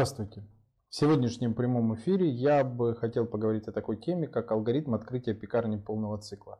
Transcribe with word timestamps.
Здравствуйте! 0.00 0.42
В 0.88 0.94
сегодняшнем 0.94 1.52
прямом 1.52 1.94
эфире 1.94 2.26
я 2.26 2.64
бы 2.64 2.96
хотел 2.96 3.26
поговорить 3.26 3.68
о 3.68 3.72
такой 3.72 3.98
теме, 3.98 4.28
как 4.28 4.50
алгоритм 4.50 4.94
открытия 4.94 5.34
пекарни 5.34 5.76
полного 5.76 6.16
цикла. 6.16 6.58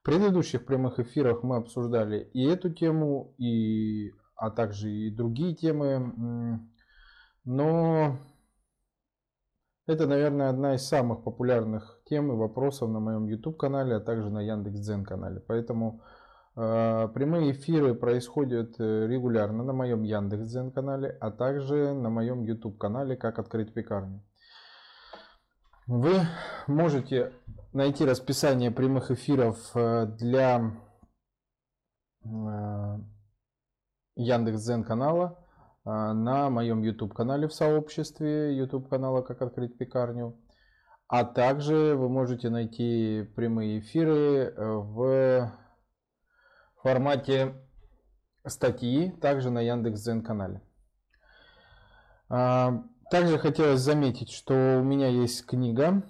В 0.00 0.04
предыдущих 0.04 0.64
прямых 0.64 0.98
эфирах 0.98 1.42
мы 1.42 1.56
обсуждали 1.56 2.30
и 2.32 2.42
эту 2.42 2.70
тему, 2.70 3.34
и, 3.36 4.12
а 4.34 4.50
также 4.50 4.90
и 4.90 5.14
другие 5.14 5.54
темы, 5.54 6.66
но 7.44 8.18
это, 9.86 10.06
наверное, 10.06 10.48
одна 10.48 10.76
из 10.76 10.82
самых 10.88 11.22
популярных 11.22 12.00
тем 12.06 12.32
и 12.32 12.34
вопросов 12.34 12.88
на 12.88 12.98
моем 12.98 13.26
YouTube-канале, 13.26 13.96
а 13.96 14.00
также 14.00 14.30
на 14.30 14.40
Яндекс.Дзен 14.40 15.04
канале. 15.04 15.40
Поэтому 15.46 16.00
прямые 16.54 17.52
эфиры 17.52 17.94
происходят 17.94 18.74
э, 18.80 19.06
регулярно 19.06 19.62
на 19.62 19.72
моем 19.72 20.02
Яндекс.Дзен 20.02 20.72
канале, 20.72 21.16
а 21.20 21.30
также 21.30 21.94
на 21.94 22.10
моем 22.10 22.42
YouTube 22.42 22.76
канале 22.76 23.16
«Как 23.16 23.38
открыть 23.38 23.72
пекарню». 23.72 24.20
Вы 25.86 26.20
можете 26.66 27.32
найти 27.72 28.04
расписание 28.04 28.70
прямых 28.70 29.10
эфиров 29.10 29.58
э, 29.74 30.06
для 30.06 30.72
Яндекс.Дзен 34.16 34.84
канала 34.84 35.38
на 35.84 36.50
моем 36.50 36.82
YouTube 36.82 37.14
канале 37.14 37.48
в 37.48 37.54
сообществе 37.54 38.54
YouTube 38.56 38.88
канала 38.88 39.22
«Как 39.22 39.40
открыть 39.40 39.78
пекарню». 39.78 40.36
А 41.08 41.24
также 41.24 41.96
вы 41.96 42.08
можете 42.08 42.50
найти 42.50 43.26
прямые 43.34 43.80
эфиры 43.80 44.52
в 44.56 45.50
в 46.80 46.82
формате 46.82 47.54
статьи, 48.46 49.10
также 49.20 49.50
на 49.50 49.60
Яндекс.Дзен 49.60 50.22
канале. 50.22 50.62
А, 52.30 52.84
также 53.10 53.38
хотелось 53.38 53.80
заметить, 53.80 54.30
что 54.30 54.78
у 54.80 54.84
меня 54.84 55.08
есть 55.08 55.44
книга 55.44 56.02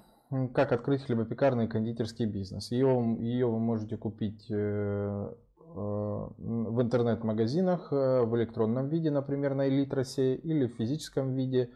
«Как 0.55 0.71
открыть 0.71 1.03
хлебопекарный 1.03 1.65
и 1.65 1.69
кондитерский 1.69 2.27
бизнес». 2.27 2.71
Ее, 2.71 3.17
ее 3.19 3.47
вы 3.47 3.59
можете 3.59 3.97
купить 3.97 4.47
э, 4.49 4.55
э, 4.55 5.33
в 5.67 6.83
интернет-магазинах 6.83 7.93
э, 7.93 8.23
в 8.23 8.37
электронном 8.37 8.89
виде, 8.91 9.11
например, 9.11 9.55
на 9.55 9.69
Элитросе, 9.69 10.37
или 10.37 10.67
в 10.67 10.77
физическом 10.77 11.35
виде 11.35 11.71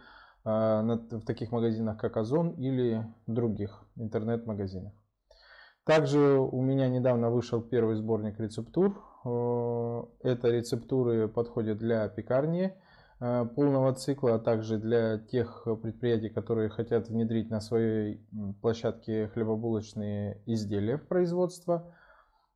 в 0.44 1.22
таких 1.26 1.52
магазинах, 1.52 1.96
как 1.96 2.18
Озон 2.18 2.50
или 2.50 3.02
других 3.26 3.82
интернет-магазинах. 3.96 4.92
Также 5.84 6.38
у 6.38 6.62
меня 6.62 6.88
недавно 6.88 7.30
вышел 7.30 7.60
первый 7.60 7.96
сборник 7.96 8.40
рецептур. 8.40 9.02
Э, 9.24 10.04
это 10.22 10.48
рецептуры 10.48 11.28
подходят 11.28 11.76
для 11.76 12.08
пекарни 12.08 12.74
э, 13.20 13.44
полного 13.54 13.92
цикла, 13.94 14.36
а 14.36 14.38
также 14.38 14.78
для 14.78 15.18
тех 15.18 15.66
предприятий, 15.82 16.30
которые 16.30 16.70
хотят 16.70 17.08
внедрить 17.08 17.50
на 17.50 17.60
своей 17.60 18.26
площадке 18.62 19.28
хлебобулочные 19.28 20.42
изделия 20.46 20.96
в 20.96 21.06
производство. 21.06 21.94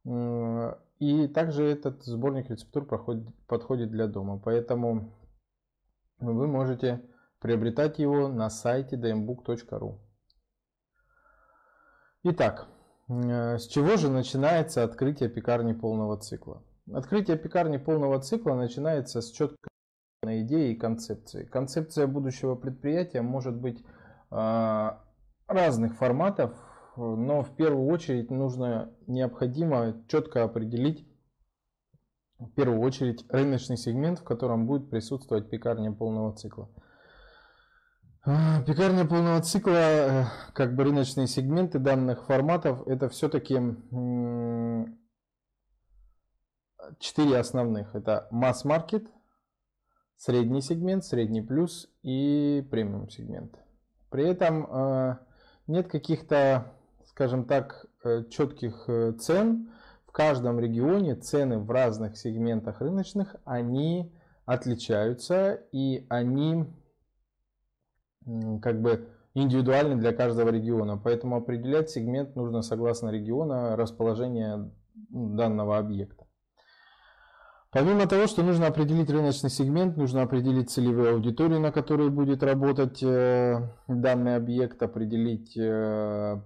Э, 0.07 0.77
и 0.99 1.29
также 1.29 1.65
этот 1.65 2.05
сборник 2.05 2.49
рецептур 2.49 2.87
проходит, 2.87 3.27
подходит 3.47 3.91
для 3.91 4.07
дома. 4.07 4.41
Поэтому 4.43 5.13
вы 6.19 6.47
можете 6.47 7.03
приобретать 7.41 7.99
его 7.99 8.29
на 8.29 8.49
сайте 8.49 8.97
dmbook.ru. 8.97 9.99
Итак, 12.25 12.69
с 13.09 13.67
чего 13.69 13.97
же 13.97 14.11
начинается 14.11 14.85
открытие 14.85 15.29
пекарни 15.29 15.73
полного 15.73 16.19
цикла? 16.19 16.63
Открытие 16.93 17.39
пекарни 17.39 17.79
полного 17.79 18.21
цикла 18.21 18.55
начинается 18.55 19.21
с 19.23 19.31
четкой 19.31 19.57
идеи 20.23 20.73
и 20.73 20.77
концепции. 20.77 21.45
Концепция 21.45 22.07
будущего 22.07 22.55
предприятия 22.55 23.23
может 23.23 23.55
быть 23.57 23.83
э, 24.31 24.91
разных 25.47 25.97
форматов, 25.97 26.53
но 26.97 27.43
в 27.43 27.55
первую 27.55 27.87
очередь 27.87 28.31
нужно, 28.31 28.93
необходимо 29.07 30.03
четко 30.09 30.43
определить 30.43 31.07
в 32.39 32.51
первую 32.51 32.81
очередь 32.81 33.25
рыночный 33.31 33.77
сегмент, 33.77 34.21
в 34.21 34.25
котором 34.25 34.67
будет 34.67 34.91
присутствовать 34.91 35.49
пекарня 35.49 35.93
полного 35.93 36.35
цикла. 36.37 36.69
А, 38.31 38.61
пекарня 38.61 39.07
полного 39.07 39.41
цикла, 39.41 39.71
э, 39.73 40.25
как 40.53 40.75
бы 40.75 40.85
рыночные 40.85 41.27
сегменты 41.27 41.79
данных 41.79 42.27
форматов, 42.27 42.87
это 42.87 43.09
все-таки 43.09 43.59
четыре 46.99 47.39
основных. 47.39 47.95
Это 47.95 48.29
масс-маркет, 48.31 49.07
средний 50.19 50.61
сегмент, 50.61 51.07
средний 51.07 51.41
плюс 51.41 51.89
и 52.03 52.69
премиум 52.71 53.09
сегмент. 53.09 53.57
При 54.11 54.29
этом 54.29 54.67
э, 54.67 55.17
нет 55.67 55.89
каких-то, 55.89 56.75
скажем 57.07 57.47
так, 57.47 57.87
э, 58.05 58.25
четких 58.29 58.91
цен. 59.21 59.73
В 60.07 60.13
каждом 60.13 60.61
регионе 60.61 61.15
цены 61.15 61.61
в 61.61 61.71
разных 61.71 62.19
сегментах 62.19 62.83
рыночных, 62.83 63.37
они 63.47 64.15
отличаются 64.45 65.55
и 65.73 66.05
они 66.11 66.67
как 68.63 68.81
бы 68.81 69.09
индивидуальный 69.35 69.97
для 69.97 70.13
каждого 70.13 70.51
региона. 70.51 70.97
Поэтому 71.03 71.37
определять 71.37 71.91
сегмент 71.91 72.37
нужно 72.37 72.63
согласно 72.63 73.11
региона 73.11 73.77
расположения 73.77 74.71
данного 75.11 75.79
объекта. 75.79 76.27
Помимо 77.71 78.07
того, 78.07 78.27
что 78.27 78.43
нужно 78.43 78.67
определить 78.67 79.11
рыночный 79.11 79.51
сегмент, 79.51 79.97
нужно 79.97 80.23
определить 80.23 80.71
целевую 80.71 81.15
аудиторию, 81.15 81.61
на 81.61 81.71
которой 81.71 82.09
будет 82.09 82.43
работать 82.43 83.03
э, 83.03 83.61
данный 83.87 84.37
объект, 84.37 84.83
определить 84.83 85.55
э, 85.55 86.41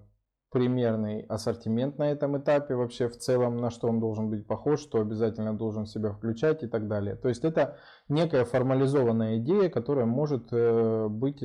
примерный 0.53 1.21
ассортимент 1.21 1.97
на 1.97 2.11
этом 2.11 2.37
этапе, 2.37 2.75
вообще 2.75 3.09
в 3.09 3.17
целом, 3.17 3.57
на 3.57 3.71
что 3.71 3.87
он 3.87 3.99
должен 3.99 4.29
быть 4.29 4.45
похож, 4.45 4.79
что 4.79 5.01
обязательно 5.01 5.57
должен 5.57 5.87
себя 5.87 6.11
включать 6.11 6.61
и 6.61 6.67
так 6.67 6.87
далее. 6.87 7.15
То 7.15 7.27
есть 7.27 7.43
это 7.43 7.79
некая 8.07 8.45
формализованная 8.45 9.39
идея, 9.39 9.69
которая 9.69 10.05
может 10.05 10.49
э, 10.51 11.07
быть 11.09 11.43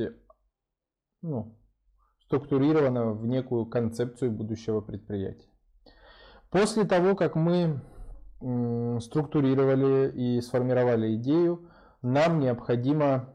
ну, 1.23 1.57
структурировано 2.25 3.13
в 3.13 3.25
некую 3.25 3.65
концепцию 3.65 4.31
будущего 4.31 4.79
предприятия. 4.79 5.49
После 6.51 6.83
того, 6.83 7.15
как 7.15 7.35
мы 7.35 7.81
структурировали 9.01 10.11
и 10.11 10.39
сформировали 10.41 11.15
идею, 11.15 11.67
нам 12.01 12.39
необходимо 12.39 13.33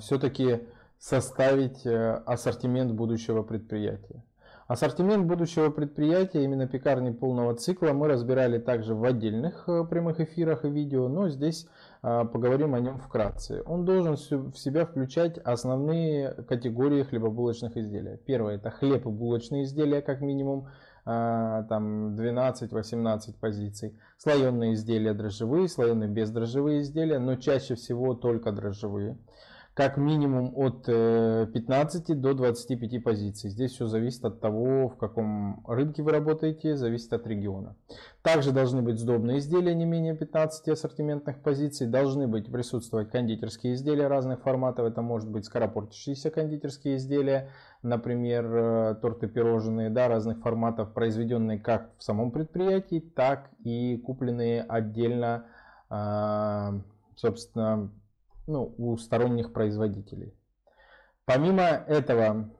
все-таки 0.00 0.68
составить 0.98 1.84
э, 1.86 2.22
ассортимент 2.26 2.92
будущего 2.92 3.42
предприятия. 3.42 4.22
Ассортимент 4.66 5.26
будущего 5.26 5.70
предприятия, 5.70 6.42
именно 6.42 6.66
пекарни 6.66 7.12
полного 7.12 7.54
цикла, 7.54 7.92
мы 7.92 8.08
разбирали 8.08 8.58
также 8.58 8.96
в 8.96 9.04
отдельных 9.04 9.68
э, 9.68 9.84
прямых 9.84 10.20
эфирах 10.20 10.64
и 10.64 10.68
видео, 10.68 11.08
но 11.08 11.28
здесь 11.28 11.68
а, 12.02 12.24
поговорим 12.24 12.74
о 12.74 12.80
нем 12.80 12.98
вкратце. 12.98 13.62
Он 13.64 13.84
должен 13.84 14.16
в 14.16 14.58
себя 14.58 14.84
включать 14.84 15.38
основные 15.38 16.32
категории 16.48 17.04
хлебобулочных 17.04 17.76
изделий. 17.76 18.16
Первое 18.26 18.56
это 18.56 18.70
хлеб 18.70 19.06
и 19.06 19.10
булочные 19.10 19.64
изделия, 19.64 20.02
как 20.02 20.20
минимум, 20.20 20.68
там 21.04 22.16
12-18 22.16 23.34
позиций. 23.40 23.96
Слоеные 24.18 24.74
изделия 24.74 25.14
дрожжевые, 25.14 25.68
слоеные 25.68 26.08
бездрожжевые 26.08 26.80
изделия, 26.80 27.20
но 27.20 27.36
чаще 27.36 27.76
всего 27.76 28.14
только 28.14 28.50
дрожжевые 28.50 29.16
как 29.76 29.98
минимум 29.98 30.54
от 30.56 30.86
15 30.86 32.08
э, 32.08 32.14
до 32.14 32.32
25 32.32 33.04
позиций. 33.04 33.50
Здесь 33.50 33.72
все 33.72 33.86
зависит 33.86 34.24
от 34.24 34.40
того, 34.40 34.88
в 34.88 34.96
каком 34.96 35.62
рынке 35.66 36.02
вы 36.02 36.12
работаете, 36.12 36.76
зависит 36.76 37.12
от 37.12 37.26
региона. 37.26 37.76
Также 38.22 38.52
должны 38.52 38.80
быть 38.80 38.98
сдобные 38.98 39.38
изделия 39.38 39.74
не 39.74 39.84
менее 39.84 40.16
15 40.16 40.68
ассортиментных 40.68 41.42
позиций. 41.42 41.86
Должны 41.86 42.26
быть 42.26 42.50
присутствовать 42.50 43.10
кондитерские 43.10 43.74
изделия 43.74 44.08
разных 44.08 44.40
форматов. 44.40 44.86
Это 44.86 45.02
может 45.02 45.28
быть 45.28 45.44
скоропортящиеся 45.44 46.30
кондитерские 46.30 46.96
изделия, 46.96 47.50
например, 47.82 48.46
э, 48.46 48.94
торты, 49.02 49.28
пирожные 49.28 49.90
да, 49.90 50.08
разных 50.08 50.38
форматов, 50.38 50.94
произведенные 50.94 51.58
как 51.58 51.90
в 51.98 52.02
самом 52.02 52.30
предприятии, 52.30 53.00
так 53.14 53.50
и 53.62 53.98
купленные 53.98 54.62
отдельно, 54.62 55.44
а, 55.90 56.80
собственно, 57.14 57.90
ну, 58.46 58.74
у 58.78 58.96
сторонних 58.96 59.52
производителей. 59.52 60.34
Помимо 61.24 61.62
этого, 61.62 62.50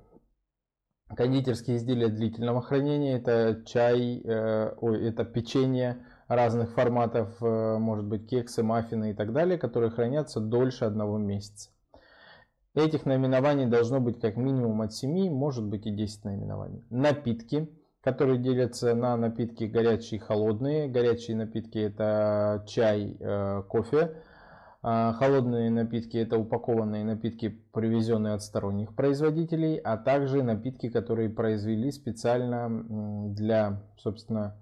кондитерские 1.17 1.77
изделия 1.77 2.09
длительного 2.09 2.63
хранения, 2.63 3.17
это 3.17 3.63
чай, 3.65 4.21
э, 4.25 4.75
ой, 4.81 5.09
это 5.09 5.25
печенье 5.25 6.05
разных 6.29 6.73
форматов, 6.73 7.41
э, 7.41 7.79
может 7.79 8.07
быть 8.07 8.29
кексы, 8.29 8.63
маффины 8.63 9.13
и 9.13 9.15
так 9.15 9.33
далее, 9.33 9.59
которые 9.59 9.91
хранятся 9.91 10.41
дольше 10.41 10.85
одного 10.85 11.19
месяца. 11.19 11.71
Этих 12.75 13.07
наименований 13.07 13.67
должно 13.67 14.01
быть 14.01 14.21
как 14.21 14.37
минимум 14.37 14.83
от 14.83 14.93
7, 14.93 15.31
может 15.31 15.65
быть 15.65 15.87
и 15.87 15.91
10 15.91 16.25
наименований. 16.25 16.85
Напитки, 16.91 17.71
которые 18.03 18.39
делятся 18.39 18.95
на 18.95 19.17
напитки 19.17 19.65
горячие 19.65 20.21
и 20.21 20.23
холодные. 20.23 20.89
Горячие 20.89 21.37
напитки 21.37 21.79
это 21.79 22.65
чай, 22.67 23.17
э, 23.19 23.63
кофе 23.69 24.23
холодные 24.87 25.69
напитки 25.69 26.17
это 26.17 26.39
упакованные 26.39 27.05
напитки, 27.05 27.61
привезенные 27.73 28.35
от 28.35 28.43
сторонних 28.43 28.95
производителей, 28.95 29.79
а 29.79 29.97
также 29.97 30.45
напитки, 30.45 30.89
которые 30.89 31.29
произвели 31.29 31.91
специально 31.91 33.33
для, 33.35 33.83
собственно, 33.97 34.55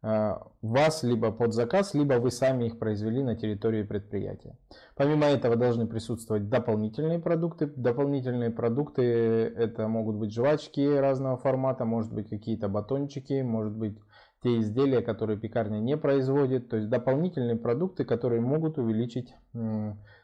а, 0.00 0.46
вас 0.62 1.02
либо 1.02 1.32
под 1.32 1.52
заказ, 1.52 1.92
либо 1.92 2.14
вы 2.14 2.30
сами 2.30 2.66
их 2.66 2.78
произвели 2.78 3.22
на 3.22 3.34
территории 3.34 3.82
предприятия. 3.82 4.56
Помимо 4.94 5.26
этого 5.26 5.56
должны 5.56 5.86
присутствовать 5.86 6.48
дополнительные 6.48 7.18
продукты. 7.18 7.66
Дополнительные 7.66 8.50
продукты 8.50 9.02
это 9.02 9.88
могут 9.88 10.16
быть 10.16 10.32
жвачки 10.32 10.80
разного 10.80 11.36
формата, 11.36 11.84
может 11.84 12.12
быть 12.12 12.30
какие-то 12.30 12.68
батончики, 12.68 13.42
может 13.42 13.74
быть 13.74 13.98
те 14.42 14.60
изделия, 14.60 15.02
которые 15.02 15.38
пекарня 15.38 15.78
не 15.78 15.96
производит, 15.96 16.68
то 16.68 16.76
есть 16.76 16.88
дополнительные 16.88 17.56
продукты, 17.56 18.04
которые 18.04 18.40
могут 18.40 18.78
увеличить 18.78 19.34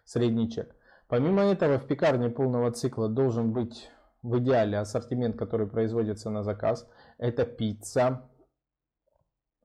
средний 0.04 0.50
чек. 0.50 0.74
Помимо 1.08 1.42
этого 1.42 1.78
в 1.78 1.86
пекарне 1.86 2.30
полного 2.30 2.70
цикла 2.72 3.08
должен 3.08 3.52
быть 3.52 3.90
в 4.22 4.38
идеале 4.38 4.78
ассортимент, 4.78 5.36
который 5.36 5.66
производится 5.66 6.30
на 6.30 6.42
заказ. 6.42 6.88
Это 7.18 7.44
пицца, 7.44 8.22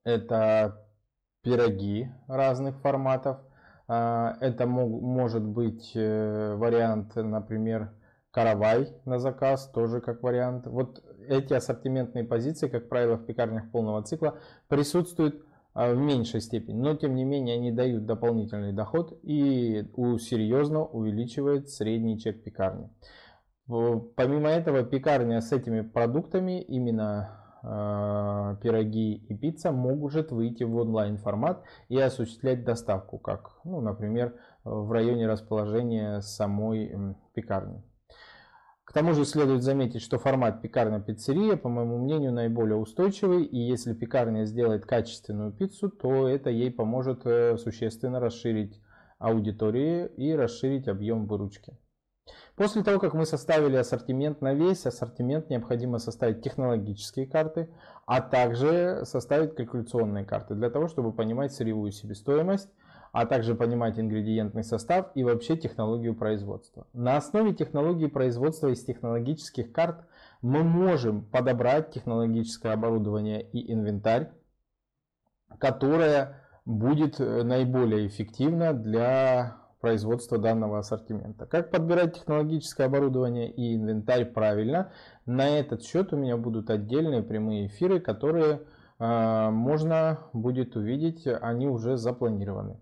это 0.04 0.86
пироги 1.42 2.12
разных 2.28 2.78
форматов, 2.80 3.38
а, 3.88 4.36
это 4.42 4.68
может 4.68 5.44
быть 5.44 5.94
э, 5.96 6.56
вариант, 6.56 7.16
например, 7.16 7.92
каравай 8.32 8.94
на 9.06 9.18
заказ, 9.18 9.68
тоже 9.72 10.02
как 10.02 10.22
вариант. 10.22 10.68
Вот 10.68 11.04
эти 11.30 11.54
ассортиментные 11.54 12.24
позиции, 12.24 12.68
как 12.68 12.90
правило, 12.90 13.18
в 13.18 13.26
пекарнях 13.26 13.72
полного 13.72 14.02
цикла 14.04 14.40
присутствуют 14.68 15.44
а, 15.74 15.94
в 15.94 15.98
меньшей 15.98 16.42
степени, 16.42 16.78
но 16.78 16.96
тем 16.96 17.16
не 17.16 17.24
менее 17.24 17.56
они 17.56 17.72
дают 17.72 18.06
дополнительный 18.06 18.74
доход 18.74 19.18
и 19.22 19.86
серьезно 20.20 20.84
увеличивает 20.84 21.70
средний 21.70 22.20
чек 22.20 22.44
пекарни. 22.44 22.90
Помимо 23.68 24.50
этого, 24.50 24.84
пекарня 24.84 25.42
с 25.42 25.52
этими 25.52 25.82
продуктами, 25.82 26.60
именно 26.60 27.30
э, 27.62 28.56
пироги 28.64 29.14
и 29.14 29.38
пицца, 29.38 29.72
может 29.72 30.32
выйти 30.32 30.64
в 30.64 30.76
онлайн 30.76 31.18
формат 31.18 31.64
и 31.88 32.00
осуществлять 32.00 32.66
доставку, 32.66 33.20
как, 33.20 33.60
ну, 33.64 33.80
например, 33.80 34.34
в 34.64 34.92
районе 34.92 35.28
расположения 35.28 36.22
самой 36.22 37.16
пекарни. 37.36 37.84
К 38.90 38.92
тому 38.92 39.14
же 39.14 39.24
следует 39.24 39.62
заметить, 39.62 40.02
что 40.02 40.18
формат 40.18 40.64
пекарня-пиццерия, 40.64 41.58
по 41.58 41.70
моему 41.70 42.00
мнению, 42.00 42.34
наиболее 42.34 42.76
устойчивый, 42.76 43.44
и 43.44 43.56
если 43.56 43.94
пекарня 43.94 44.46
сделает 44.46 44.88
качественную 44.88 45.52
пиццу, 45.52 45.90
то 45.92 46.28
это 46.28 46.50
ей 46.50 46.72
поможет 46.72 47.22
э, 47.26 47.56
существенно 47.60 48.20
расширить 48.20 48.82
аудиторию 49.20 50.10
и 50.16 50.32
расширить 50.32 50.88
объем 50.88 51.28
выручки. 51.28 51.78
После 52.56 52.82
того, 52.82 52.98
как 52.98 53.14
мы 53.14 53.28
составили 53.28 53.76
ассортимент 53.76 54.42
на 54.42 54.56
весь 54.56 54.88
ассортимент, 54.88 55.52
необходимо 55.52 56.00
составить 56.00 56.42
технологические 56.42 57.28
карты, 57.28 57.70
а 58.08 58.22
также 58.22 59.02
составить 59.04 59.54
калькуляционные 59.54 60.26
карты 60.26 60.56
для 60.56 60.72
того, 60.72 60.88
чтобы 60.88 61.14
понимать 61.14 61.54
сырьевую 61.54 61.92
себестоимость, 61.92 62.72
а 63.12 63.26
также 63.26 63.56
понимать 63.56 64.00
ингредиентный 64.00 64.64
состав 64.64 65.12
и 65.16 65.24
вообще 65.24 65.58
технологию 65.58 66.16
производства. 66.16 66.88
На 66.94 67.18
основе 67.18 67.54
технологии 67.54 68.08
производства 68.08 68.68
из 68.68 68.84
технологических 68.84 69.72
карт 69.72 70.06
мы 70.42 70.64
можем 70.64 71.24
подобрать 71.26 71.92
технологическое 71.92 72.74
оборудование 72.74 73.42
и 73.42 73.74
инвентарь, 73.74 74.32
которое 75.60 76.42
будет 76.66 77.20
э, 77.20 77.44
наиболее 77.44 78.08
эффективно 78.08 78.74
для 78.74 79.58
производства 79.82 80.38
данного 80.38 80.80
ассортимента. 80.80 81.46
Как 81.46 81.72
подбирать 81.72 82.16
технологическое 82.16 82.88
оборудование 82.88 83.50
и 83.50 83.76
инвентарь 83.76 84.26
правильно, 84.26 84.92
на 85.26 85.58
этот 85.58 85.84
счет 85.84 86.14
у 86.14 86.18
меня 86.18 86.38
будут 86.38 86.70
отдельные 86.70 87.24
прямые 87.24 87.68
эфиры, 87.68 88.00
которые 88.00 88.62
можно 89.00 90.20
будет 90.34 90.76
увидеть, 90.76 91.26
они 91.26 91.68
уже 91.68 91.96
запланированы. 91.96 92.78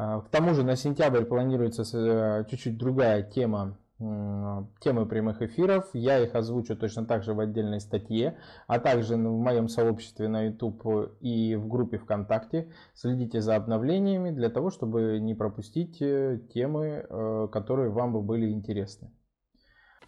А, 0.00 0.22
к 0.22 0.30
тому 0.30 0.54
же 0.54 0.62
на 0.64 0.76
сентябрь 0.76 1.24
планируется 1.24 1.82
э, 1.92 2.44
чуть-чуть 2.48 2.78
другая 2.78 3.22
тема 3.22 3.76
темы 4.00 5.04
прямых 5.04 5.42
эфиров. 5.42 5.90
Я 5.92 6.20
их 6.20 6.34
озвучу 6.34 6.74
точно 6.74 7.04
так 7.04 7.22
же 7.22 7.34
в 7.34 7.40
отдельной 7.40 7.80
статье, 7.80 8.38
а 8.66 8.78
также 8.78 9.16
в 9.16 9.18
моем 9.18 9.68
сообществе 9.68 10.28
на 10.28 10.46
YouTube 10.46 11.12
и 11.20 11.54
в 11.54 11.68
группе 11.68 11.98
ВКонтакте. 11.98 12.72
Следите 12.94 13.42
за 13.42 13.56
обновлениями 13.56 14.30
для 14.30 14.48
того, 14.48 14.70
чтобы 14.70 15.18
не 15.20 15.34
пропустить 15.34 16.00
э, 16.00 16.40
темы, 16.54 17.04
э, 17.06 17.48
которые 17.52 17.90
вам 17.90 18.14
бы 18.14 18.22
были 18.22 18.50
интересны. 18.50 19.10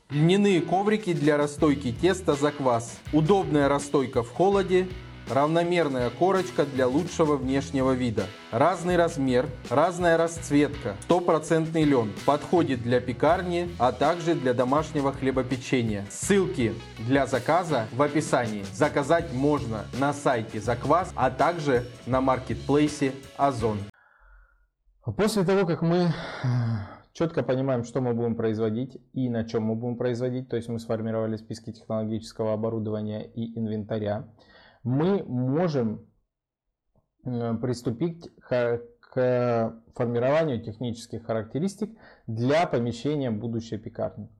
Льняные 0.09 0.63
коврики 0.63 1.13
для 1.13 1.37
расстойки 1.37 1.93
теста 1.93 2.33
за 2.33 2.51
квас. 2.51 2.99
Удобная 3.13 3.69
расстойка 3.69 4.23
в 4.23 4.31
холоде 4.31 4.87
Равномерная 5.33 6.11
корочка 6.11 6.67
для 6.67 6.87
лучшего 6.87 7.39
внешнего 7.39 7.93
вида. 7.93 8.27
Разный 8.51 8.97
размер, 8.97 9.47
разная 9.71 10.19
расцветка, 10.19 10.95
стопроцентный 11.05 11.85
лен. 11.85 12.13
Подходит 12.27 12.83
для 12.83 13.01
пекарни, 13.01 13.71
а 13.79 13.93
также 13.93 14.35
для 14.35 14.53
домашнего 14.53 15.11
хлебопечения. 15.11 16.05
Ссылки 16.11 16.75
для 16.99 17.27
заказа 17.27 17.87
в 17.93 18.03
описании. 18.03 18.63
Заказать 18.75 19.33
можно 19.33 19.87
на 19.99 20.13
сайте 20.13 20.61
Заквас, 20.61 21.11
а 21.17 21.31
также 21.31 21.87
на 22.05 22.21
маркетплейсе 22.21 23.13
Озон. 23.39 23.79
После 25.17 25.45
того, 25.45 25.65
как 25.65 25.81
мы 25.81 25.97
э, 25.97 26.49
четко 27.15 27.43
понимаем, 27.43 27.85
что 27.85 28.03
мы 28.03 28.13
будем 28.13 28.37
производить 28.37 28.99
и 29.15 29.31
на 29.31 29.45
чем 29.45 29.63
мы 29.63 29.77
будем 29.77 29.97
производить, 29.97 30.51
то 30.51 30.57
есть 30.57 30.69
мы 30.69 30.79
сформировали 30.79 31.37
списки 31.37 31.73
технологического 31.73 32.53
оборудования 32.53 33.25
и 33.25 33.59
инвентаря, 33.59 34.29
мы 34.83 35.23
можем 35.25 36.07
э, 37.25 37.55
приступить 37.55 38.31
к 38.49 38.83
формированию 39.95 40.63
технических 40.63 41.27
характеристик 41.27 41.91
для 42.27 42.67
помещения 42.67 43.31
будущей 43.31 43.77
пекарни. 43.77 44.31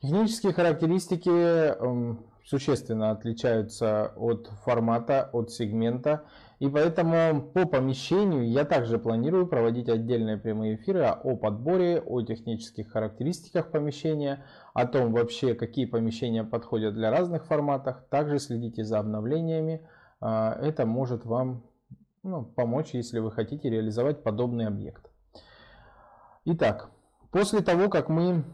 Технические 0.00 0.52
характеристики 0.52 1.28
эм, 1.28 2.26
существенно 2.44 3.10
отличаются 3.10 4.12
от 4.16 4.48
формата, 4.64 5.30
от 5.32 5.50
сегмента. 5.52 6.24
И 6.58 6.68
поэтому 6.68 7.42
по 7.42 7.66
помещению 7.66 8.48
я 8.48 8.64
также 8.64 8.98
планирую 8.98 9.46
проводить 9.46 9.90
отдельные 9.90 10.38
прямые 10.38 10.76
эфиры 10.76 11.04
о 11.04 11.36
подборе, 11.36 12.00
о 12.00 12.22
технических 12.22 12.90
характеристиках 12.90 13.70
помещения, 13.70 14.44
о 14.72 14.86
том 14.86 15.12
вообще, 15.12 15.54
какие 15.54 15.84
помещения 15.84 16.44
подходят 16.44 16.94
для 16.94 17.10
разных 17.10 17.44
форматов. 17.44 18.02
Также 18.08 18.38
следите 18.38 18.84
за 18.84 18.98
обновлениями. 18.98 19.86
А, 20.20 20.58
это 20.62 20.86
может 20.86 21.26
вам 21.26 21.62
ну, 22.22 22.44
помочь, 22.44 22.94
если 22.94 23.18
вы 23.18 23.30
хотите 23.32 23.68
реализовать 23.68 24.22
подобный 24.22 24.66
объект. 24.66 25.10
Итак, 26.46 26.88
после 27.30 27.60
того, 27.60 27.90
как 27.90 28.08
мы 28.08 28.44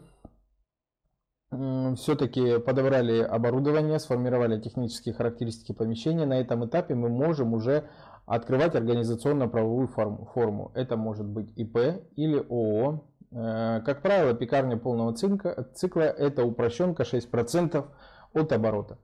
все-таки 1.95 2.59
подобрали 2.59 3.19
оборудование, 3.21 3.99
сформировали 3.99 4.59
технические 4.59 5.13
характеристики 5.13 5.71
помещения, 5.71 6.25
на 6.25 6.39
этом 6.39 6.65
этапе 6.65 6.95
мы 6.95 7.09
можем 7.09 7.53
уже 7.53 7.85
открывать 8.25 8.75
организационно-правовую 8.75 9.87
форму. 9.87 10.71
Это 10.75 10.95
может 10.97 11.25
быть 11.25 11.51
ИП 11.57 11.77
или 12.15 12.37
ООО, 12.37 13.03
Э, 13.33 13.81
как 13.83 14.01
правило, 14.01 14.33
пекарня 14.33 14.77
полного 14.77 15.13
цикла, 15.13 15.67
цикла 15.73 16.01
это 16.01 16.45
упрощенка 16.45 17.03
6% 17.03 17.85
от 18.33 18.51
оборота. 18.51 18.99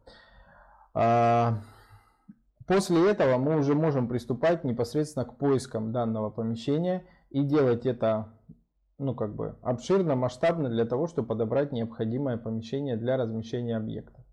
А, 0.93 1.55
после 2.67 3.09
этого 3.09 3.37
мы 3.37 3.57
уже 3.57 3.73
можем 3.73 4.07
приступать 4.07 4.63
непосредственно 4.63 5.25
к 5.25 5.37
поискам 5.37 5.91
данного 5.91 6.29
помещения 6.29 7.05
и 7.31 7.43
делать 7.43 7.85
это 7.85 8.29
ну, 8.99 9.15
как 9.15 9.33
бы 9.35 9.55
обширно, 9.61 10.15
масштабно 10.15 10.69
для 10.69 10.85
того, 10.85 11.07
чтобы 11.07 11.29
подобрать 11.29 11.71
необходимое 11.71 12.37
помещение 12.37 12.97
для 12.97 13.17
размещения 13.17 13.77
объекта. 13.77 14.23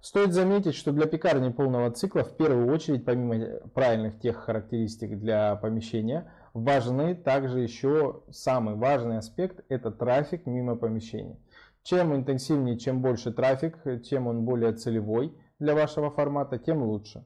Стоит 0.00 0.32
заметить, 0.32 0.74
что 0.74 0.92
для 0.92 1.06
пекарни 1.06 1.50
полного 1.50 1.90
цикла 1.90 2.24
в 2.24 2.36
первую 2.36 2.72
очередь, 2.72 3.04
помимо 3.04 3.58
правильных 3.74 4.20
тех 4.20 4.36
характеристик 4.36 5.18
для 5.18 5.56
помещения, 5.56 6.30
важны 6.52 7.14
также 7.14 7.60
еще 7.60 8.22
самый 8.30 8.74
важный 8.74 9.18
аспект– 9.18 9.64
это 9.68 9.90
трафик 9.90 10.46
мимо 10.46 10.76
помещения. 10.76 11.38
Чем 11.82 12.14
интенсивнее, 12.14 12.78
чем 12.78 13.02
больше 13.02 13.32
трафик, 13.32 13.78
чем 14.04 14.26
он 14.26 14.44
более 14.44 14.72
целевой 14.72 15.36
для 15.58 15.74
вашего 15.74 16.10
формата, 16.10 16.58
тем 16.58 16.82
лучше. 16.82 17.24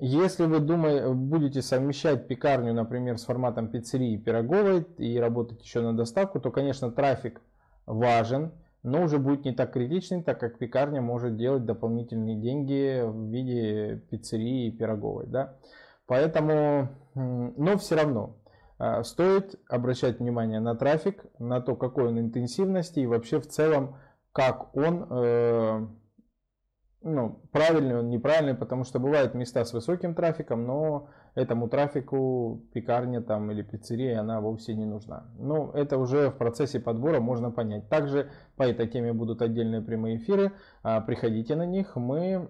Если 0.00 0.44
вы 0.46 0.60
думаете, 0.60 1.08
будете 1.08 1.60
совмещать 1.60 2.28
пекарню, 2.28 2.72
например, 2.72 3.18
с 3.18 3.24
форматом 3.24 3.68
пиццерии 3.68 4.12
и 4.12 4.18
пироговой 4.18 4.86
и 4.98 5.18
работать 5.18 5.64
еще 5.64 5.80
на 5.80 5.96
доставку, 5.96 6.40
то, 6.40 6.50
конечно, 6.50 6.90
трафик 6.92 7.40
важен, 7.86 8.52
но 8.82 9.02
уже 9.02 9.18
будет 9.18 9.44
не 9.44 9.52
так 9.52 9.72
критичный, 9.72 10.22
так 10.22 10.38
как 10.38 10.58
пекарня 10.58 11.00
может 11.00 11.36
делать 11.36 11.64
дополнительные 11.64 12.36
деньги 12.36 13.02
в 13.04 13.30
виде 13.30 14.02
пиццерии 14.10 14.68
и 14.68 14.70
пироговой. 14.70 15.26
Да? 15.26 15.56
Поэтому, 16.06 16.88
но 17.14 17.76
все 17.76 17.96
равно, 17.96 18.36
а, 18.78 19.02
стоит 19.02 19.56
обращать 19.68 20.20
внимание 20.20 20.60
на 20.60 20.76
трафик, 20.76 21.24
на 21.38 21.60
то, 21.60 21.74
какой 21.74 22.08
он 22.08 22.20
интенсивности 22.20 23.00
и 23.00 23.06
вообще 23.06 23.40
в 23.40 23.48
целом, 23.48 23.96
как 24.32 24.76
он, 24.76 25.06
э, 25.10 25.86
ну, 27.00 27.40
правильный 27.52 27.98
он, 27.98 28.10
неправильный, 28.10 28.54
потому 28.54 28.84
что 28.84 28.98
бывают 28.98 29.34
места 29.34 29.64
с 29.64 29.72
высоким 29.72 30.14
трафиком, 30.14 30.66
но 30.66 31.08
этому 31.34 31.68
трафику 31.68 32.64
пекарня 32.72 33.20
там 33.20 33.50
или 33.50 33.62
пиццерия, 33.62 34.20
она 34.20 34.40
вовсе 34.40 34.74
не 34.74 34.84
нужна. 34.84 35.28
Ну, 35.38 35.70
это 35.72 35.96
уже 35.98 36.30
в 36.30 36.36
процессе 36.38 36.80
подбора 36.80 37.20
можно 37.20 37.50
понять. 37.50 37.88
Также 37.88 38.30
по 38.56 38.64
этой 38.64 38.88
теме 38.88 39.12
будут 39.12 39.42
отдельные 39.42 39.80
прямые 39.80 40.16
эфиры, 40.16 40.52
а, 40.82 41.00
приходите 41.00 41.54
на 41.54 41.66
них, 41.66 41.94
мы 41.96 42.48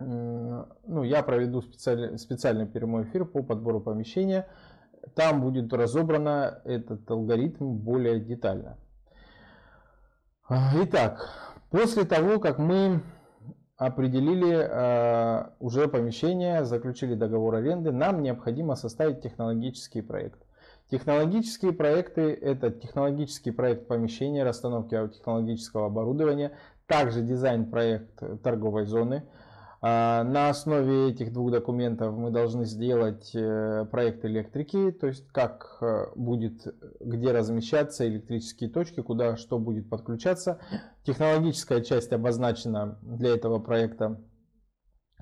ну, 0.00 1.02
я 1.02 1.22
проведу 1.22 1.60
специальный, 1.60 2.18
специальный 2.18 2.66
прямой 2.66 3.04
эфир 3.04 3.26
по 3.26 3.42
подбору 3.42 3.80
помещения. 3.80 4.48
Там 5.14 5.42
будет 5.42 5.72
разобрано 5.72 6.62
этот 6.64 7.10
алгоритм 7.10 7.74
более 7.74 8.18
детально. 8.18 8.78
Итак, 10.48 11.49
после 11.70 12.04
того, 12.04 12.38
как 12.38 12.58
мы 12.58 13.02
определили 13.76 14.68
э, 14.68 15.50
уже 15.58 15.88
помещение, 15.88 16.64
заключили 16.64 17.14
договор 17.14 17.54
аренды, 17.54 17.92
нам 17.92 18.22
необходимо 18.22 18.76
составить 18.76 19.22
технологический 19.22 20.02
проект. 20.02 20.40
Технологические 20.90 21.72
проекты– 21.72 22.32
это 22.42 22.70
технологический 22.70 23.52
проект 23.52 23.86
помещения, 23.86 24.44
расстановки 24.44 24.96
технологического 25.14 25.86
оборудования, 25.86 26.52
также 26.86 27.22
дизайн-проект 27.22 28.42
торговой 28.42 28.84
зоны– 28.84 29.24
на 29.82 30.50
основе 30.50 31.08
этих 31.08 31.32
двух 31.32 31.50
документов 31.50 32.14
мы 32.14 32.30
должны 32.30 32.66
сделать 32.66 33.30
э, 33.34 33.86
проект 33.90 34.26
электрики, 34.26 34.90
то 34.90 35.06
есть 35.06 35.26
как 35.32 35.78
э, 35.80 36.06
будет, 36.14 36.74
где 37.00 37.32
размещаться 37.32 38.06
электрические 38.06 38.68
точки, 38.68 39.00
куда 39.00 39.38
что 39.38 39.58
будет 39.58 39.88
подключаться. 39.88 40.60
Технологическая 41.04 41.80
часть 41.80 42.12
обозначена 42.12 42.98
для 43.00 43.34
этого 43.34 43.58
проекта. 43.58 44.20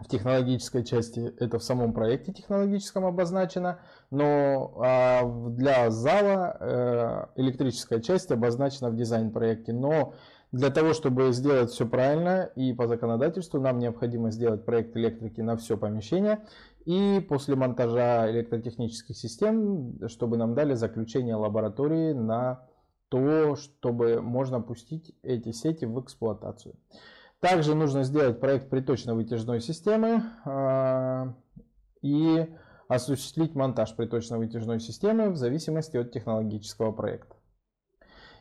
В 0.00 0.08
технологической 0.08 0.84
части 0.84 1.34
это 1.38 1.58
в 1.58 1.64
самом 1.64 1.92
проекте 1.92 2.32
технологическом 2.32 3.04
обозначено, 3.04 3.80
но 4.10 4.74
а, 4.76 5.24
для 5.50 5.90
зала 5.90 6.56
э, 6.60 7.26
электрическая 7.36 8.00
часть 8.00 8.30
обозначена 8.30 8.90
в 8.90 8.96
дизайн-проекте. 8.96 9.72
Но 9.72 10.14
для 10.52 10.70
того, 10.70 10.92
чтобы 10.92 11.32
сделать 11.32 11.70
все 11.70 11.86
правильно 11.86 12.50
и 12.54 12.72
по 12.72 12.86
законодательству, 12.86 13.60
нам 13.60 13.78
необходимо 13.78 14.30
сделать 14.30 14.64
проект 14.64 14.96
электрики 14.96 15.40
на 15.40 15.56
все 15.56 15.76
помещение. 15.76 16.44
И 16.84 17.24
после 17.28 17.56
монтажа 17.56 18.30
электротехнических 18.30 19.16
систем, 19.16 19.98
чтобы 20.08 20.36
нам 20.36 20.54
дали 20.54 20.74
заключение 20.74 21.34
лаборатории 21.34 22.12
на 22.12 22.62
то, 23.08 23.56
чтобы 23.56 24.22
можно 24.22 24.60
пустить 24.60 25.14
эти 25.22 25.52
сети 25.52 25.84
в 25.84 26.00
эксплуатацию. 26.00 26.76
Также 27.40 27.74
нужно 27.74 28.02
сделать 28.02 28.40
проект 28.40 28.68
приточно-вытяжной 28.68 29.60
системы 29.60 30.22
а, 30.44 31.34
и 32.02 32.46
осуществить 32.88 33.54
монтаж 33.54 33.94
приточно-вытяжной 33.94 34.80
системы 34.80 35.30
в 35.30 35.36
зависимости 35.36 35.96
от 35.96 36.12
технологического 36.12 36.90
проекта 36.92 37.38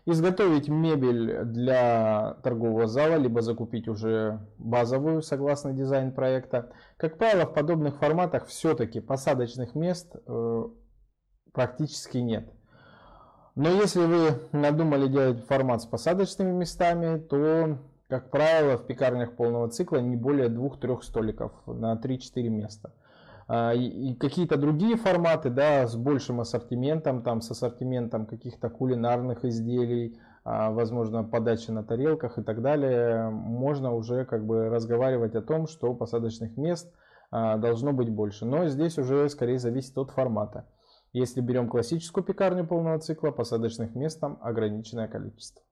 изготовить 0.07 0.69
мебель 0.69 1.43
для 1.43 2.37
торгового 2.41 2.87
зала, 2.87 3.15
либо 3.15 3.41
закупить 3.41 3.89
уже 3.89 4.39
базовую 4.57 5.21
согласно 5.21 5.73
дизайн 5.73 6.13
проекта. 6.13 6.71
Как 6.95 7.17
правило, 7.17 7.45
в 7.45 7.53
подобных 7.53 7.97
форматах 7.97 8.47
все-таки 8.47 9.01
посадочных 9.01 9.75
мест 9.75 10.15
э, 10.25 10.63
практически 11.51 12.19
нет. 12.19 12.49
Но 13.55 13.67
если 13.67 14.05
вы 14.05 14.47
надумали 14.53 15.07
делать 15.07 15.45
формат 15.45 15.81
с 15.81 15.85
посадочными 15.85 16.53
местами, 16.53 17.19
то, 17.19 17.77
как 18.07 18.31
правило, 18.31 18.77
в 18.77 18.85
пекарнях 18.85 19.35
полного 19.35 19.69
цикла 19.69 19.97
не 19.97 20.15
более 20.15 20.49
двух-трех 20.49 21.03
столиков 21.03 21.51
на 21.65 21.95
3-4 21.95 22.49
места. 22.49 22.93
А, 23.47 23.73
и 23.73 24.13
какие-то 24.15 24.57
другие 24.57 24.95
форматы, 24.95 25.49
да, 25.49 25.87
с 25.87 25.95
большим 25.95 26.41
ассортиментом, 26.41 27.21
там, 27.21 27.41
с 27.41 27.51
ассортиментом 27.51 28.25
каких-то 28.25 28.69
кулинарных 28.69 29.45
изделий, 29.45 30.19
а, 30.43 30.71
возможно, 30.71 31.23
подачи 31.23 31.71
на 31.71 31.83
тарелках 31.83 32.37
и 32.37 32.43
так 32.43 32.61
далее, 32.61 33.29
можно 33.29 33.93
уже 33.93 34.25
как 34.25 34.45
бы 34.45 34.69
разговаривать 34.69 35.35
о 35.35 35.41
том, 35.41 35.67
что 35.67 35.93
посадочных 35.93 36.55
мест 36.57 36.91
а, 37.31 37.57
должно 37.57 37.91
быть 37.93 38.09
больше. 38.09 38.45
Но 38.45 38.67
здесь 38.67 38.97
уже 38.97 39.27
скорее 39.29 39.59
зависит 39.59 39.97
от 39.97 40.11
формата. 40.11 40.65
Если 41.13 41.41
берем 41.41 41.69
классическую 41.69 42.23
пекарню 42.23 42.65
полного 42.67 42.99
цикла, 42.99 43.31
посадочных 43.31 43.95
мест 43.95 44.19
там 44.19 44.37
ограниченное 44.41 45.07
количество. 45.07 45.63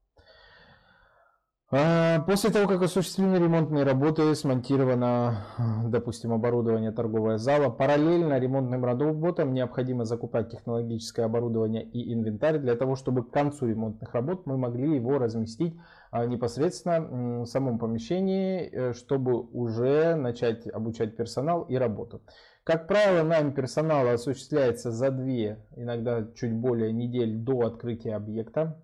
А, 1.72 2.20
после 2.20 2.52
того, 2.52 2.68
как 2.68 2.84
осуществлены 2.84 3.38
ремонтные 3.38 3.84
работы, 3.84 4.36
смонтировано, 4.36 5.48
допустим, 5.88 6.32
оборудование 6.32 6.92
торгового 6.92 7.40
зала, 7.40 7.72
параллельно 7.72 8.38
ремонтным 8.38 8.86
работам 8.86 9.52
необходимо 9.52 10.06
закупать 10.06 10.52
технологическое 10.52 11.26
оборудование 11.26 11.84
и 11.84 12.14
инвентарь 12.14 12.60
для 12.60 12.76
того, 12.76 12.96
чтобы 12.96 13.24
к 13.24 13.32
концу 13.32 13.66
ремонтных 13.66 14.14
работ 14.14 14.46
мы 14.46 14.58
могли 14.58 14.94
его 14.94 15.18
разместить 15.18 15.76
а, 16.12 16.28
непосредственно 16.28 17.42
в 17.42 17.46
самом 17.48 17.80
помещении, 17.80 18.70
э, 18.72 18.94
чтобы 18.94 19.42
уже 19.42 20.14
начать 20.14 20.68
обучать 20.68 21.18
персонал 21.18 21.64
и 21.64 21.76
работу. 21.78 22.22
Как 22.64 22.88
правило, 22.88 23.24
найм 23.24 23.54
персонала 23.54 24.14
осуществляется 24.14 24.92
за 24.92 25.10
две, 25.10 25.66
иногда 25.76 26.28
чуть 26.36 26.54
более 26.54 26.94
недель 26.94 27.36
до 27.36 27.62
открытия 27.62 28.16
объекта. 28.16 28.80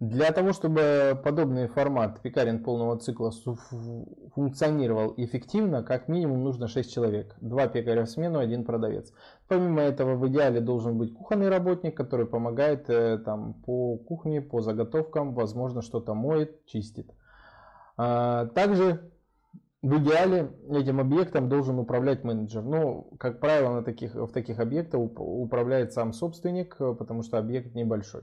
Для 0.00 0.32
того, 0.32 0.54
чтобы 0.54 1.20
подобный 1.22 1.68
формат 1.68 2.22
пекарен 2.22 2.64
полного 2.64 2.98
цикла 2.98 3.32
функционировал 4.34 5.12
эффективно, 5.18 5.82
как 5.82 6.08
минимум 6.08 6.42
нужно 6.42 6.68
6 6.68 6.90
человек. 6.90 7.36
Два 7.42 7.68
пекаря 7.68 8.06
в 8.06 8.08
смену, 8.08 8.38
один 8.38 8.64
продавец. 8.64 9.12
Помимо 9.46 9.82
этого, 9.82 10.14
в 10.16 10.26
идеале 10.28 10.60
должен 10.60 10.96
быть 10.96 11.12
кухонный 11.12 11.50
работник, 11.50 11.94
который 11.94 12.24
помогает 12.24 12.88
э, 12.88 13.18
там, 13.18 13.52
по 13.52 13.98
кухне, 13.98 14.40
по 14.40 14.62
заготовкам, 14.62 15.34
возможно, 15.34 15.82
что-то 15.82 16.14
моет, 16.14 16.64
чистит. 16.64 17.10
А, 17.98 18.46
также 18.46 19.10
в 19.82 19.98
идеале 19.98 20.50
этим 20.70 21.00
объектом 21.00 21.50
должен 21.50 21.78
управлять 21.78 22.24
менеджер. 22.24 22.62
Но, 22.62 23.02
как 23.18 23.38
правило, 23.38 23.74
на 23.74 23.82
таких, 23.82 24.14
в 24.14 24.32
таких 24.32 24.60
объектах 24.60 24.98
управляет 24.98 25.92
сам 25.92 26.14
собственник, 26.14 26.76
э, 26.80 26.94
потому 26.94 27.22
что 27.22 27.36
объект 27.36 27.74
небольшой. 27.74 28.22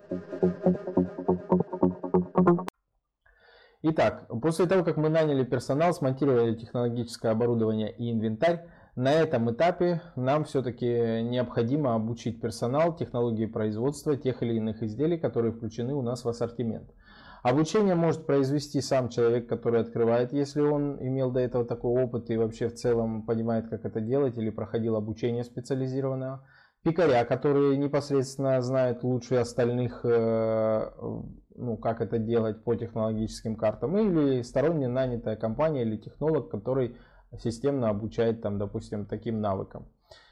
Итак, 3.83 4.27
после 4.41 4.67
того, 4.67 4.83
как 4.83 4.97
мы 4.97 5.09
наняли 5.09 5.43
персонал, 5.43 5.93
смонтировали 5.93 6.55
технологическое 6.55 7.31
оборудование 7.31 7.91
и 7.91 8.11
инвентарь, 8.11 8.65
на 8.95 9.11
этом 9.11 9.51
этапе 9.51 10.01
нам 10.15 10.43
все-таки 10.43 10.85
необходимо 11.23 11.95
обучить 11.95 12.41
персонал 12.41 12.95
технологии 12.95 13.45
производства 13.45 14.17
тех 14.17 14.43
или 14.43 14.55
иных 14.55 14.83
изделий, 14.83 15.17
которые 15.17 15.53
включены 15.53 15.93
у 15.93 16.01
нас 16.01 16.25
в 16.25 16.29
ассортимент. 16.29 16.91
Обучение 17.41 17.95
может 17.95 18.27
произвести 18.27 18.81
сам 18.81 19.09
человек, 19.09 19.47
который 19.47 19.81
открывает, 19.81 20.31
если 20.31 20.61
он 20.61 20.97
имел 21.01 21.31
до 21.31 21.39
этого 21.39 21.65
такой 21.65 22.03
опыт 22.03 22.29
и 22.29 22.37
вообще 22.37 22.67
в 22.67 22.75
целом 22.75 23.25
понимает, 23.25 23.67
как 23.67 23.83
это 23.83 23.99
делать 23.99 24.37
или 24.37 24.51
проходил 24.51 24.95
обучение 24.95 25.43
специализированное 25.43 26.41
пекаря, 26.83 27.25
которые 27.25 27.77
непосредственно 27.77 28.61
знают 28.61 29.03
лучше 29.03 29.35
остальных, 29.35 30.01
э, 30.03 30.91
ну, 31.55 31.77
как 31.77 32.01
это 32.01 32.17
делать 32.17 32.63
по 32.63 32.75
технологическим 32.75 33.55
картам, 33.55 33.97
или 33.97 34.41
сторонняя 34.41 34.89
нанятая 34.89 35.35
компания 35.35 35.83
или 35.83 35.97
технолог, 35.97 36.49
который 36.49 36.97
системно 37.37 37.89
обучает, 37.89 38.41
там, 38.41 38.57
допустим, 38.57 39.05
таким 39.05 39.41
навыкам. 39.41 39.87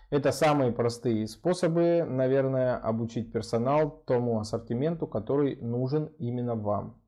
Это 0.10 0.32
самые 0.32 0.72
простые 0.72 1.28
способы, 1.28 2.04
наверное, 2.04 2.78
обучить 2.78 3.32
персонал 3.32 4.02
тому 4.08 4.40
ассортименту, 4.40 5.06
который 5.06 5.58
нужен 5.58 6.06
именно 6.18 6.56
вам. 6.56 7.00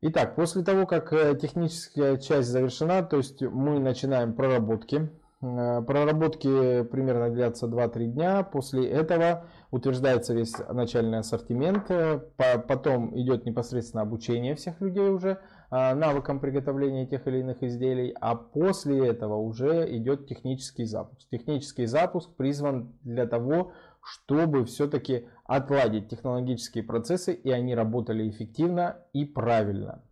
Итак, 0.00 0.36
после 0.36 0.62
того, 0.62 0.86
как 0.86 1.12
э, 1.12 1.36
техническая 1.40 2.16
часть 2.18 2.48
завершена, 2.48 3.02
то 3.02 3.16
есть 3.16 3.42
мы 3.42 3.80
начинаем 3.80 4.34
проработки 4.34 5.10
Проработки 5.42 6.84
примерно 6.84 7.28
длятся 7.28 7.66
2-3 7.66 8.06
дня. 8.06 8.44
После 8.44 8.88
этого 8.88 9.46
утверждается 9.72 10.34
весь 10.34 10.54
начальный 10.68 11.18
ассортимент. 11.18 11.90
Э, 11.90 12.20
по- 12.36 12.60
Потом 12.60 13.18
идет 13.18 13.44
непосредственно 13.44 14.02
обучение 14.02 14.54
всех 14.54 14.80
людей 14.80 15.08
уже 15.08 15.40
а, 15.68 15.96
навыкам 15.96 16.38
приготовления 16.38 17.08
тех 17.08 17.26
или 17.26 17.38
иных 17.40 17.64
изделий. 17.64 18.14
А 18.20 18.36
после 18.36 19.04
этого 19.04 19.34
уже 19.34 19.84
идет 19.96 20.28
технический 20.28 20.84
запуск. 20.84 21.28
Технический 21.28 21.86
запуск 21.86 22.36
призван 22.36 22.96
для 23.02 23.26
того, 23.26 23.72
чтобы 24.00 24.64
все-таки 24.64 25.26
отладить 25.44 26.08
технологические 26.08 26.84
процессы 26.84 27.34
и 27.34 27.50
они 27.50 27.74
работали 27.74 28.30
эффективно 28.30 28.98
и 29.12 29.24
правильно. 29.24 30.04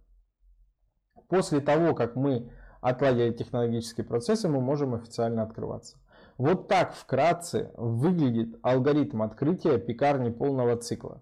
После 1.29 1.61
того, 1.61 1.95
как 1.95 2.17
мы 2.17 2.51
отладили 2.81 3.33
технологические 3.33 4.05
процессы, 4.05 4.49
мы 4.49 4.61
можем 4.61 4.95
официально 4.95 5.43
открываться. 5.43 5.99
Вот 6.39 6.69
так 6.69 6.95
вкратце 6.95 7.71
выглядит 7.77 8.59
алгоритм 8.63 9.23
открытия 9.23 9.79
пекарни 9.79 10.31
полного 10.31 10.77
цикла. 10.77 11.21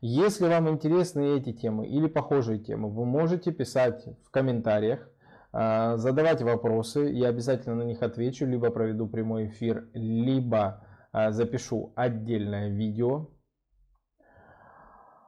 Если 0.00 0.46
вам 0.46 0.68
интересны 0.68 1.38
эти 1.38 1.52
темы 1.52 1.88
или 1.88 2.06
похожие 2.06 2.58
темы, 2.58 2.88
вы 2.90 3.04
можете 3.04 3.50
писать 3.50 4.06
в 4.24 4.30
комментариях, 4.30 5.08
а, 5.52 5.96
задавать 5.96 6.42
вопросы, 6.42 7.10
я 7.10 7.28
обязательно 7.28 7.76
на 7.76 7.82
них 7.82 8.02
отвечу, 8.02 8.46
либо 8.46 8.70
проведу 8.70 9.08
прямой 9.08 9.46
эфир, 9.46 9.88
либо 9.94 10.84
а, 11.12 11.32
запишу 11.32 11.92
отдельное 11.96 12.68
видео. 12.68 13.28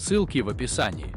ссылки 0.00 0.38
в 0.38 0.48
описании. 0.48 1.14